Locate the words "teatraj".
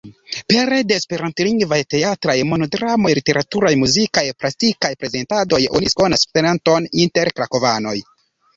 1.95-2.35